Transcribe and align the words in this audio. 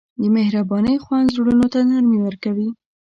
د 0.21 0.23
مهربانۍ 0.35 0.95
خوند 1.03 1.33
زړونو 1.35 1.65
ته 1.73 1.79
نرمي 1.89 2.19
ورکوي. 2.21 2.69